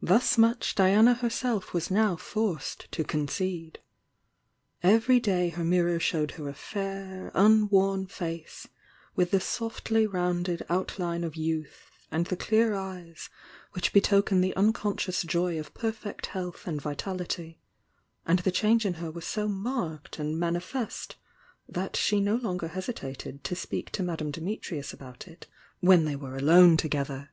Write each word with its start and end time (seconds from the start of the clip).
Thus 0.00 0.38
much 0.38 0.76
Diana 0.76 1.12
herseli 1.12 1.72
was 1.74 1.90
now 1.90 2.14
forced 2.14 2.86
to 2.92 3.02
concede. 3.02 3.80
Every 4.80 5.18
day 5.18 5.48
her 5.48 5.64
mirror 5.64 5.98
showed 5.98 6.30
her 6.38 6.48
a 6.48 6.54
fair, 6.54 7.32
unworn 7.34 8.06
face, 8.06 8.68
with 9.16 9.32
the 9.32 9.40
softly 9.40 10.06
rounded 10.06 10.64
outline 10.70 11.24
of 11.24 11.34
youth, 11.34 12.06
and 12.12 12.26
the 12.26 12.36
clear 12.36 12.74
eyes 12.74 13.28
which 13.72 13.92
betoken 13.92 14.40
the 14.40 14.54
unconscious 14.54 15.22
joy 15.22 15.58
of 15.58 15.74
perfect 15.74 16.26
health 16.26 16.64
and 16.68 16.80
vitality, 16.80 17.58
and 18.24 18.38
the 18.38 18.52
change 18.52 18.86
in 18.86 18.94
her 19.02 19.10
was 19.10 19.26
so 19.26 19.48
marked 19.48 20.20
and 20.20 20.38
manifest 20.38 21.16
that 21.68 21.96
she 21.96 22.20
no 22.20 22.36
longer 22.36 22.68
hesitated 22.68 23.42
to 23.42 23.56
speak 23.56 23.90
to 23.90 24.04
Madame 24.04 24.30
Dimitrius 24.30 24.92
about 24.94 25.26
it 25.26 25.48
when 25.80 26.04
they 26.04 26.14
were 26.14 26.36
alone 26.36 26.76
together. 26.76 27.30